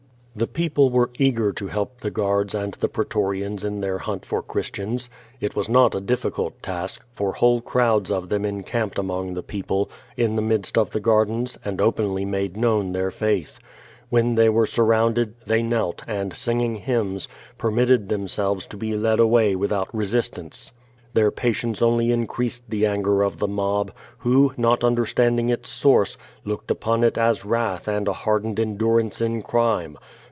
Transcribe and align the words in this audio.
The 0.33 0.47
people 0.47 0.89
were 0.89 1.09
eager 1.19 1.51
to 1.51 1.67
help 1.67 1.99
the 1.99 2.09
guards 2.09 2.55
and 2.55 2.73
the 2.75 2.87
pretorians 2.87 3.65
in 3.65 3.81
their 3.81 3.97
hunt 3.97 4.25
for 4.25 4.41
Christians. 4.41 5.09
It 5.41 5.57
was 5.57 5.67
not 5.67 5.93
a 5.93 5.99
difficult 5.99 6.63
task, 6.63 7.03
for 7.13 7.33
whole 7.33 7.59
crowds 7.59 8.09
of 8.09 8.29
them 8.29 8.43
encaihped 8.43 8.97
among 8.97 9.33
the 9.33 9.43
people, 9.43 9.89
in 10.15 10.37
the 10.37 10.41
midst 10.41 10.77
of 10.77 10.91
the 10.91 11.01
gardens, 11.01 11.59
and 11.65 11.81
openly 11.81 12.23
made 12.23 12.55
known 12.55 12.93
their 12.93 13.11
faith. 13.11 13.59
When 14.09 14.35
they 14.35 14.47
were 14.47 14.65
surrounded, 14.65 15.33
they 15.47 15.61
knelt 15.61 16.01
and, 16.07 16.33
singing 16.33 16.75
hymns, 16.77 17.27
permitted 17.57 18.07
themselves 18.07 18.65
to 18.67 18.77
be 18.77 18.95
led 18.95 19.19
away 19.19 19.57
without 19.57 19.93
resistance. 19.93 20.71
Their 21.13 21.29
patience 21.29 21.81
only 21.81 22.09
increased 22.09 22.63
the 22.69 22.85
anger 22.85 23.21
of 23.21 23.39
the 23.39 23.49
mob, 23.49 23.91
who, 24.19 24.53
not 24.55 24.81
understanding 24.85 25.49
its 25.49 25.67
source, 25.69 26.17
looked 26.45 26.71
upon 26.71 27.03
it 27.03 27.17
as 27.17 27.43
wrath 27.43 27.89
and 27.89 28.07
a 28.07 28.13
hardened 28.13 28.61
endurance 28.61 29.19
in 29.19 29.41
crime. 29.41 29.97